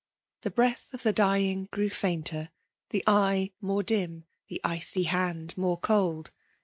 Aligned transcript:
The 0.41 0.49
breaA 0.49 0.77
of 0.95 1.03
the 1.03 1.13
dying 1.13 1.67
grew 1.71 1.91
fainter, 1.91 2.49
the 2.89 3.03
eye 3.05 3.51
more 3.61 3.83
dim, 3.83 4.25
the 4.47 4.59
icy 4.63 5.03
hand 5.03 5.55
more 5.55 5.77
cold. 5.77 6.31